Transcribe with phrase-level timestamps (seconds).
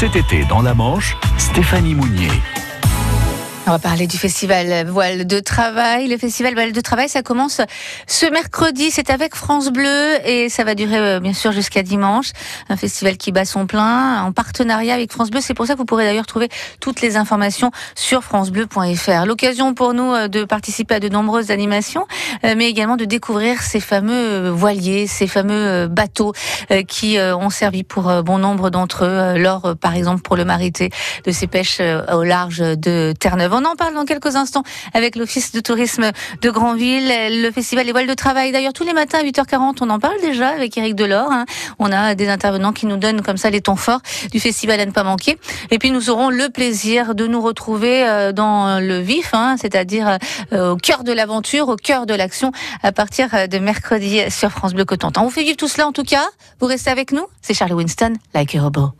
[0.00, 2.30] Cet été, dans la Manche, Stéphanie Mounier.
[3.66, 6.08] On va parler du festival Voile de Travail.
[6.08, 7.60] Le festival Voile de Travail, ça commence
[8.06, 8.90] ce mercredi.
[8.90, 12.30] C'est avec France Bleu et ça va durer euh, bien sûr jusqu'à dimanche.
[12.70, 15.40] Un festival qui bat son plein en partenariat avec France Bleu.
[15.42, 16.48] C'est pour ça que vous pourrez d'ailleurs trouver
[16.80, 19.26] toutes les informations sur francebleu.fr.
[19.26, 22.06] L'occasion pour nous euh, de participer à de nombreuses animations,
[22.44, 26.32] euh, mais également de découvrir ces fameux voiliers, ces fameux bateaux
[26.88, 30.90] qui ont servi pour bon nombre d'entre eux lors, par exemple, pour le marité
[31.24, 31.80] de ces pêches
[32.12, 33.49] au large de Terre-Neuve.
[33.52, 34.62] On en parle dans quelques instants
[34.94, 37.10] avec l'Office de tourisme de Grandville,
[37.42, 38.52] le festival des voiles de travail.
[38.52, 41.30] D'ailleurs, tous les matins à 8h40, on en parle déjà avec Eric Delors.
[41.30, 41.44] Hein.
[41.78, 44.00] On a des intervenants qui nous donnent comme ça les tons forts
[44.30, 45.38] du festival à ne pas manquer.
[45.70, 50.18] Et puis, nous aurons le plaisir de nous retrouver euh, dans le vif, hein, c'est-à-dire
[50.52, 54.74] euh, au cœur de l'aventure, au cœur de l'action, à partir de mercredi sur France
[54.74, 55.22] Bleu Cotentin.
[55.22, 56.26] On vous fait vivre tout cela en tout cas.
[56.60, 57.26] Vous restez avec nous.
[57.42, 58.99] C'est Charlie Winston, Like a Robot.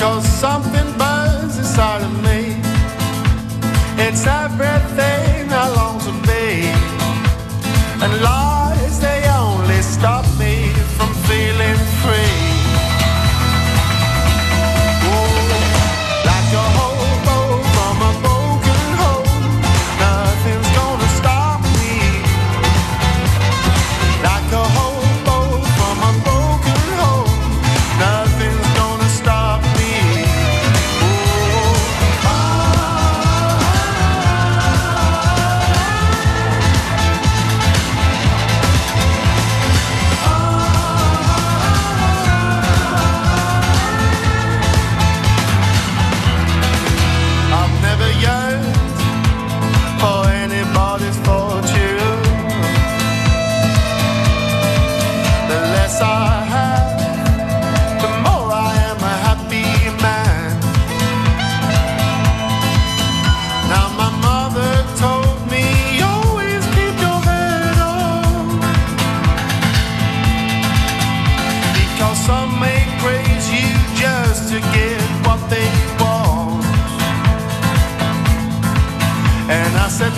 [0.00, 2.56] Cause something burns inside of me.
[4.02, 5.29] It's everything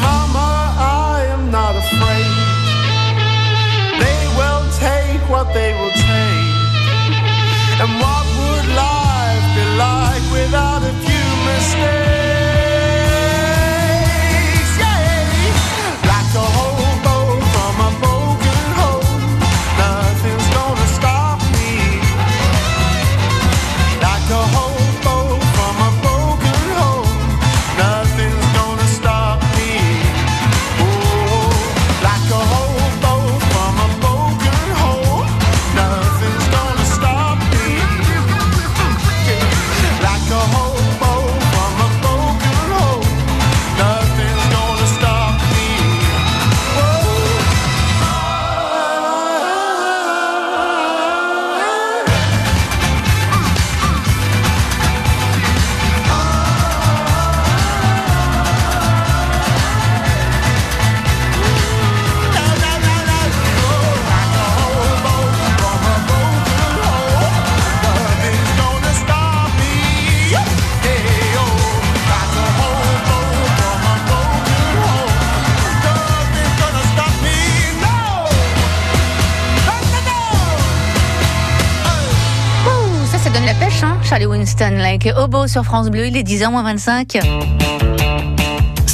[0.00, 0.47] mama.
[84.08, 87.97] Charlie Winston, like Obo sur France Bleu, il est 10h25.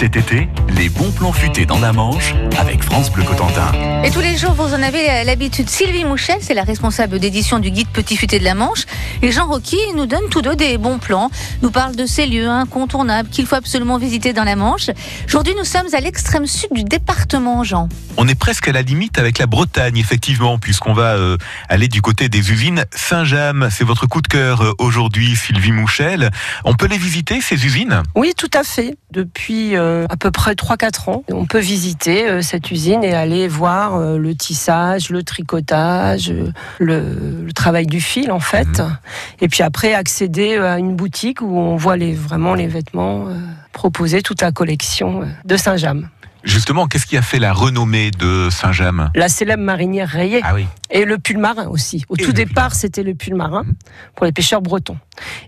[0.00, 0.48] Cet été,
[0.78, 3.70] les bons plans futés dans la Manche avec France Bleu Cotentin.
[4.02, 5.68] Et tous les jours, vous en avez l'habitude.
[5.68, 8.86] Sylvie Mouchel, c'est la responsable d'édition du guide Petit Futé de la Manche.
[9.20, 11.30] Et Jean Rocky nous donne tous deux des bons plans,
[11.60, 14.88] nous parle de ces lieux incontournables qu'il faut absolument visiter dans la Manche.
[15.26, 17.90] Aujourd'hui, nous sommes à l'extrême sud du département, Jean.
[18.16, 21.36] On est presque à la limite avec la Bretagne, effectivement, puisqu'on va euh,
[21.68, 23.68] aller du côté des usines Saint-James.
[23.70, 26.30] C'est votre coup de cœur euh, aujourd'hui, Sylvie Mouchel.
[26.64, 28.02] On peut les visiter, ces usines?
[28.14, 28.96] Oui, tout à fait.
[29.10, 33.48] Depuis euh, à peu près 3-4 ans, on peut visiter euh, cette usine et aller
[33.48, 38.78] voir euh, le tissage, le tricotage, euh, le, le travail du fil en fait.
[38.78, 38.96] Mhm.
[39.40, 43.34] Et puis après, accéder à une boutique où on voit les, vraiment les vêtements euh,
[43.72, 46.08] proposés, toute la collection euh, de Saint-James.
[46.42, 49.10] Justement, qu'est-ce qui a fait la renommée de Saint-James?
[49.14, 50.40] La célèbre marinière rayée.
[50.42, 50.66] Ah oui.
[50.90, 52.04] Et le pull marin aussi.
[52.08, 53.64] Au Et tout départ, c'était le pull marin
[54.16, 54.96] pour les pêcheurs bretons.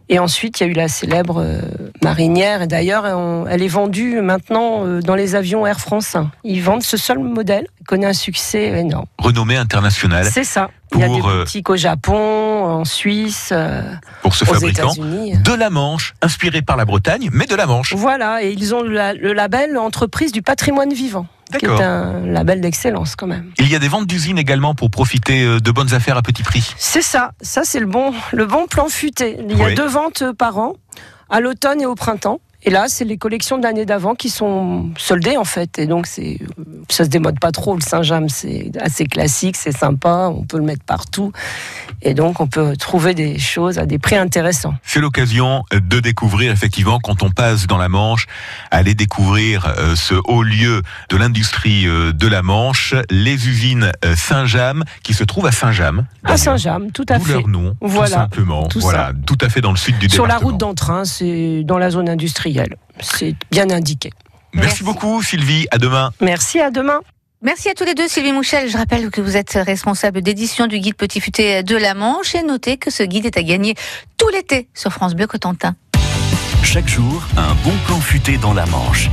[0.08, 1.60] Et ensuite, il y a eu la célèbre euh,
[2.02, 2.62] marinière.
[2.62, 3.06] Et d'ailleurs,
[3.48, 6.16] elle est vendue maintenant euh, dans les avions Air France.
[6.44, 7.66] Ils vendent ce seul modèle.
[7.80, 9.06] Il connaît un succès énorme.
[9.18, 10.70] Renommée internationale C'est ça.
[10.94, 13.82] Il y a des Pour, euh, boutiques au Japon, en Suisse, euh,
[14.23, 15.38] pour ce aux fabricant États-Unis.
[15.38, 17.94] de la Manche, inspiré par la Bretagne, mais de la Manche.
[17.94, 21.26] Voilà, et ils ont le, la- le label entreprise du patrimoine vivant,
[21.59, 23.50] qui est un label d'excellence quand même.
[23.59, 26.43] Il y a des ventes d'usines également pour profiter euh, de bonnes affaires à petit
[26.43, 26.73] prix.
[26.76, 29.38] C'est ça, ça c'est le bon, le bon plan futé.
[29.49, 29.75] Il y a Oui.
[29.75, 30.75] deux ventes par an,
[31.31, 32.41] à l'automne et au printemps.
[32.64, 35.79] Et là, c'est les collections de l'année d'avant qui sont soldées en fait.
[35.81, 36.38] Et donc, c'est,
[36.88, 37.75] ça se démode pas trop.
[37.75, 41.32] Le Saint-James, c'est assez classique, c'est sympa, on peut le mettre partout.
[42.03, 44.75] Et donc, on peut trouver des choses à des prix intéressants.
[44.85, 48.26] C'est l'occasion de découvrir effectivement quand on passe dans la Manche,
[48.70, 54.14] aller découvrir euh, ce haut lieu de l'industrie euh, de la Manche, les usines euh,
[54.17, 56.05] Saint-James qui se trouvent à Saint-James.
[56.25, 57.32] À Saint-James, tout à fait.
[57.32, 58.06] leur nom, Voilà.
[58.06, 58.67] tout simplement.
[58.69, 60.50] Tout voilà, tout à fait dans le sud du Sur la département.
[60.50, 62.51] route d'entrain, c'est dans la zone industrielle.
[63.00, 64.10] C'est bien indiqué.
[64.54, 64.84] Merci, Merci.
[64.84, 66.12] beaucoup Sylvie, à demain.
[66.20, 67.00] Merci, à demain.
[67.40, 68.69] Merci à tous les deux, Sylvie Mouchel.
[68.69, 72.43] Je rappelle que vous êtes responsable d'édition du guide Petit Futé de la Manche et
[72.43, 73.75] notez que ce guide est à gagner
[74.16, 75.75] tout l'été sur France Bleu Cotentin.
[76.62, 79.08] Chaque jour, un bon plan futé dans la Manche.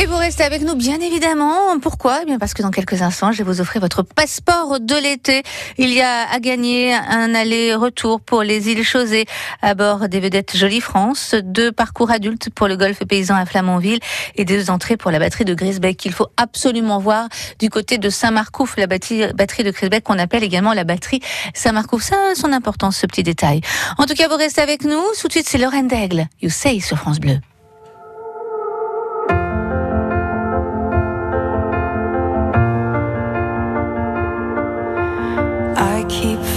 [0.00, 1.76] Et vous restez avec nous, bien évidemment.
[1.80, 2.20] Pourquoi?
[2.22, 5.42] Eh bien parce que dans quelques instants, je vais vous offrir votre passeport de l'été.
[5.76, 9.26] Il y a à gagner un aller-retour pour les îles Chausées
[9.60, 13.98] à bord des vedettes Jolie France, deux parcours adultes pour le golfe paysan à Flamanville
[14.36, 17.28] et deux entrées pour la batterie de Grisbeck qu'il faut absolument voir
[17.58, 21.22] du côté de Saint-Marcouf, la batterie, batterie de Grisbeck qu'on appelle également la batterie
[21.54, 22.04] Saint-Marcouf.
[22.04, 23.62] Ça a son importance, ce petit détail.
[23.98, 25.02] En tout cas, vous restez avec nous.
[25.20, 26.28] Tout de suite, c'est Lorraine Daigle.
[26.40, 27.40] You say sur France Bleu.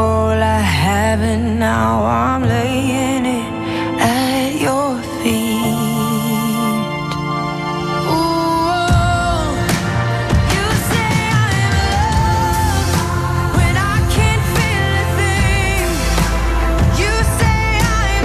[0.00, 3.09] all I have and now I'm laying